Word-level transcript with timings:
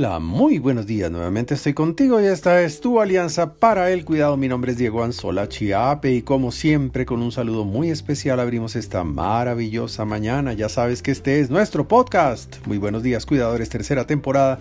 Hola, 0.00 0.18
muy 0.18 0.58
buenos 0.58 0.86
días. 0.86 1.10
Nuevamente 1.10 1.52
estoy 1.52 1.74
contigo 1.74 2.22
y 2.22 2.24
esta 2.24 2.62
es 2.62 2.80
tu 2.80 3.02
alianza 3.02 3.52
para 3.52 3.90
el 3.90 4.06
cuidado. 4.06 4.38
Mi 4.38 4.48
nombre 4.48 4.72
es 4.72 4.78
Diego 4.78 5.04
Anzola 5.04 5.46
Chiape 5.46 6.14
y 6.14 6.22
como 6.22 6.52
siempre 6.52 7.04
con 7.04 7.20
un 7.20 7.32
saludo 7.32 7.66
muy 7.66 7.90
especial 7.90 8.40
abrimos 8.40 8.76
esta 8.76 9.04
maravillosa 9.04 10.06
mañana. 10.06 10.54
Ya 10.54 10.70
sabes 10.70 11.02
que 11.02 11.10
este 11.10 11.40
es 11.40 11.50
nuestro 11.50 11.86
podcast. 11.86 12.66
Muy 12.66 12.78
buenos 12.78 13.02
días 13.02 13.26
cuidadores, 13.26 13.68
tercera 13.68 14.06
temporada 14.06 14.58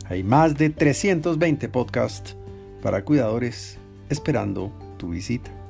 Hay 0.09 0.23
más 0.23 0.57
de 0.57 0.71
320 0.71 1.69
podcasts 1.69 2.35
para 2.82 3.04
cuidadores 3.04 3.76
esperando 4.09 4.73
tu 4.96 5.11
visita. 5.11 5.64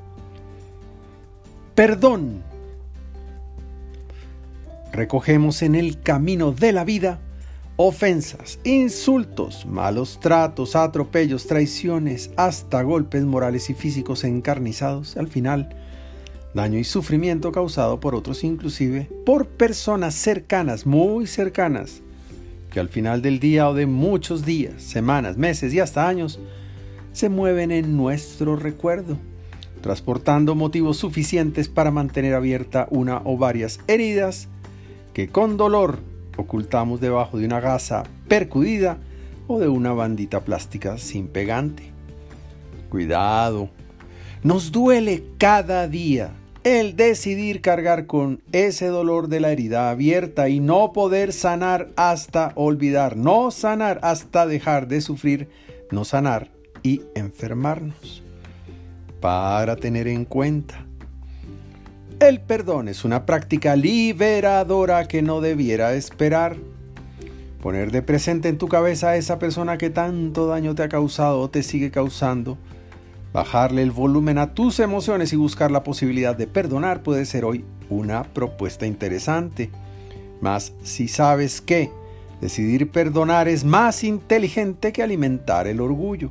Perdón. 1.74 2.44
Recogemos 4.92 5.62
en 5.62 5.74
el 5.74 6.00
camino 6.00 6.52
de 6.52 6.70
la 6.70 6.84
vida 6.84 7.18
ofensas, 7.74 8.60
insultos, 8.62 9.66
malos 9.66 10.20
tratos, 10.20 10.76
atropellos, 10.76 11.48
traiciones, 11.48 12.30
hasta 12.36 12.82
golpes 12.82 13.24
morales 13.24 13.70
y 13.70 13.74
físicos 13.74 14.22
encarnizados. 14.22 15.16
Al 15.16 15.26
final, 15.26 15.70
daño 16.54 16.78
y 16.78 16.84
sufrimiento 16.84 17.50
causado 17.50 17.98
por 17.98 18.14
otros, 18.14 18.44
inclusive 18.44 19.10
por 19.26 19.48
personas 19.48 20.14
cercanas, 20.14 20.86
muy 20.86 21.26
cercanas, 21.26 22.02
que 22.70 22.78
al 22.78 22.88
final 22.88 23.20
del 23.20 23.40
día 23.40 23.68
o 23.68 23.74
de 23.74 23.86
muchos 23.86 24.46
días, 24.46 24.80
semanas, 24.80 25.36
meses 25.36 25.74
y 25.74 25.80
hasta 25.80 26.06
años, 26.06 26.38
se 27.10 27.28
mueven 27.28 27.72
en 27.72 27.96
nuestro 27.96 28.54
recuerdo 28.54 29.18
transportando 29.84 30.54
motivos 30.54 30.96
suficientes 30.96 31.68
para 31.68 31.90
mantener 31.90 32.32
abierta 32.32 32.88
una 32.88 33.20
o 33.26 33.36
varias 33.36 33.80
heridas 33.86 34.48
que 35.12 35.28
con 35.28 35.58
dolor 35.58 35.98
ocultamos 36.38 37.02
debajo 37.02 37.36
de 37.36 37.44
una 37.44 37.60
gasa 37.60 38.04
percudida 38.26 38.96
o 39.46 39.58
de 39.58 39.68
una 39.68 39.92
bandita 39.92 40.40
plástica 40.40 40.96
sin 40.96 41.28
pegante. 41.28 41.92
Cuidado, 42.88 43.68
nos 44.42 44.72
duele 44.72 45.22
cada 45.36 45.86
día 45.86 46.30
el 46.62 46.96
decidir 46.96 47.60
cargar 47.60 48.06
con 48.06 48.40
ese 48.52 48.86
dolor 48.86 49.28
de 49.28 49.40
la 49.40 49.52
herida 49.52 49.90
abierta 49.90 50.48
y 50.48 50.60
no 50.60 50.94
poder 50.94 51.34
sanar 51.34 51.90
hasta 51.96 52.52
olvidar, 52.54 53.18
no 53.18 53.50
sanar 53.50 54.00
hasta 54.02 54.46
dejar 54.46 54.88
de 54.88 55.02
sufrir, 55.02 55.50
no 55.90 56.06
sanar 56.06 56.50
y 56.82 57.02
enfermarnos 57.14 58.23
para 59.24 59.76
tener 59.76 60.06
en 60.06 60.26
cuenta. 60.26 60.84
El 62.20 62.42
perdón 62.42 62.88
es 62.88 63.06
una 63.06 63.24
práctica 63.24 63.74
liberadora 63.74 65.08
que 65.08 65.22
no 65.22 65.40
debiera 65.40 65.94
esperar. 65.94 66.58
Poner 67.62 67.90
de 67.90 68.02
presente 68.02 68.50
en 68.50 68.58
tu 68.58 68.68
cabeza 68.68 69.08
a 69.08 69.16
esa 69.16 69.38
persona 69.38 69.78
que 69.78 69.88
tanto 69.88 70.46
daño 70.46 70.74
te 70.74 70.82
ha 70.82 70.90
causado 70.90 71.40
o 71.40 71.48
te 71.48 71.62
sigue 71.62 71.90
causando. 71.90 72.58
Bajarle 73.32 73.80
el 73.80 73.92
volumen 73.92 74.36
a 74.36 74.52
tus 74.52 74.78
emociones 74.78 75.32
y 75.32 75.36
buscar 75.36 75.70
la 75.70 75.84
posibilidad 75.84 76.36
de 76.36 76.46
perdonar 76.46 77.02
puede 77.02 77.24
ser 77.24 77.46
hoy 77.46 77.64
una 77.88 78.24
propuesta 78.24 78.84
interesante. 78.84 79.70
Mas 80.42 80.74
si 80.82 81.08
sabes 81.08 81.62
que 81.62 81.90
decidir 82.42 82.90
perdonar 82.90 83.48
es 83.48 83.64
más 83.64 84.04
inteligente 84.04 84.92
que 84.92 85.02
alimentar 85.02 85.66
el 85.66 85.80
orgullo. 85.80 86.30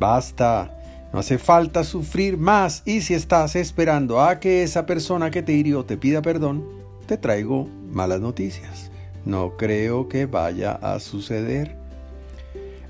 Basta 0.00 0.78
no 1.14 1.20
hace 1.20 1.38
falta 1.38 1.84
sufrir 1.84 2.36
más 2.38 2.82
y 2.84 3.02
si 3.02 3.14
estás 3.14 3.54
esperando 3.54 4.20
a 4.20 4.40
que 4.40 4.64
esa 4.64 4.84
persona 4.84 5.30
que 5.30 5.44
te 5.44 5.52
hirió 5.52 5.84
te 5.84 5.96
pida 5.96 6.22
perdón, 6.22 6.64
te 7.06 7.16
traigo 7.16 7.68
malas 7.92 8.20
noticias. 8.20 8.90
No 9.24 9.56
creo 9.56 10.08
que 10.08 10.26
vaya 10.26 10.72
a 10.72 10.98
suceder. 10.98 11.76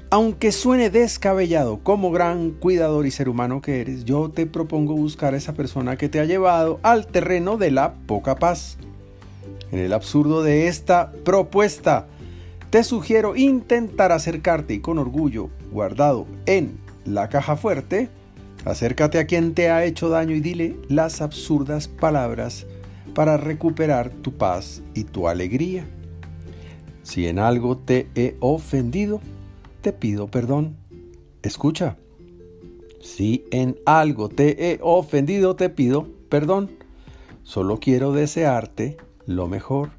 Aunque 0.09 0.53
suene 0.53 0.89
descabellado 0.89 1.81
como 1.83 2.11
gran 2.13 2.53
cuidador 2.53 3.05
y 3.05 3.11
ser 3.11 3.29
humano 3.29 3.61
que 3.61 3.83
eres, 3.83 4.07
yo 4.07 4.31
te 4.31 4.47
propongo 4.47 4.95
buscar 4.95 5.35
a 5.35 5.37
esa 5.37 5.53
persona 5.53 5.99
que 5.99 6.09
te 6.09 6.19
ha 6.19 6.25
llevado 6.25 6.81
al 6.83 7.07
terreno 7.07 7.59
de 7.59 7.73
la 7.73 7.93
poca 8.07 8.37
paz. 8.37 8.79
En 9.71 9.81
el 9.81 9.93
absurdo 9.93 10.43
de 10.43 10.69
esta 10.69 11.13
propuesta, 11.27 12.07
te 12.71 12.85
sugiero 12.85 13.37
intentar 13.37 14.13
acercarte 14.13 14.73
y 14.73 14.81
con 14.81 14.99
orgullo 14.99 15.51
guardado 15.71 16.27
en 16.47 16.84
la 17.05 17.29
caja 17.29 17.57
fuerte, 17.57 18.09
acércate 18.65 19.19
a 19.19 19.27
quien 19.27 19.55
te 19.55 19.71
ha 19.71 19.85
hecho 19.85 20.09
daño 20.09 20.35
y 20.35 20.41
dile 20.41 20.77
las 20.89 21.21
absurdas 21.21 21.89
palabras 21.89 22.67
para 23.15 23.37
recuperar 23.37 24.11
tu 24.11 24.33
paz 24.33 24.83
y 24.95 25.05
tu 25.05 25.29
alegría. 25.29 25.87
Si 27.03 27.27
en 27.29 27.39
algo 27.39 27.77
te 27.77 28.09
he 28.15 28.37
ofendido, 28.41 29.21
te 29.83 29.93
pido 29.93 30.29
perdón. 30.29 30.77
Escucha. 31.43 31.99
Si 33.01 33.45
en 33.51 33.77
algo 33.85 34.31
te 34.31 34.71
he 34.71 34.79
ofendido, 34.81 35.57
te 35.57 35.69
pido 35.69 36.09
perdón. 36.31 36.71
Solo 37.43 37.79
quiero 37.79 38.13
desearte 38.13 38.97
lo 39.27 39.47
mejor. 39.47 39.91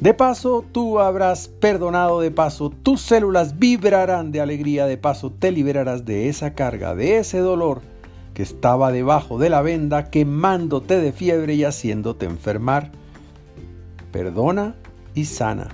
De 0.00 0.14
paso, 0.14 0.64
tú 0.70 1.00
habrás 1.00 1.48
perdonado, 1.48 2.20
de 2.20 2.30
paso, 2.30 2.70
tus 2.70 3.00
células 3.00 3.58
vibrarán 3.58 4.30
de 4.30 4.40
alegría, 4.40 4.86
de 4.86 4.96
paso, 4.96 5.32
te 5.32 5.50
liberarás 5.50 6.04
de 6.04 6.28
esa 6.28 6.54
carga, 6.54 6.94
de 6.94 7.18
ese 7.18 7.38
dolor 7.38 7.80
que 8.32 8.44
estaba 8.44 8.92
debajo 8.92 9.38
de 9.38 9.50
la 9.50 9.60
venda, 9.60 10.08
quemándote 10.08 11.00
de 11.00 11.10
fiebre 11.10 11.54
y 11.54 11.64
haciéndote 11.64 12.26
enfermar. 12.26 12.92
Perdona 14.12 14.76
y 15.16 15.24
sana. 15.24 15.66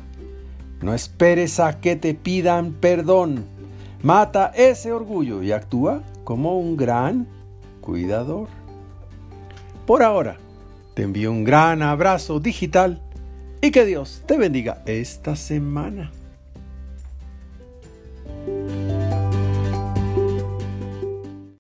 No 0.81 0.95
esperes 0.95 1.61
a 1.61 1.81
que 1.81 1.95
te 1.95 2.15
pidan 2.15 2.73
perdón. 2.73 3.45
Mata 4.03 4.53
ese 4.55 4.91
orgullo 4.91 5.43
y 5.43 5.53
actúa 5.53 6.03
como 6.25 6.59
un 6.59 6.79
gran 6.79 7.27
cuidador. 7.83 8.49
Por 9.87 10.03
ahora, 10.03 10.39
te 10.95 11.03
envío 11.03 11.31
un 11.31 11.45
gran 11.45 11.83
abrazo 11.83 12.41
digital 12.41 13.03
y 13.65 13.71
que 13.71 13.87
Dios 13.87 14.23
te 14.27 14.37
bendiga 14.37 14.83
esta 14.85 15.37
semana. 15.37 16.13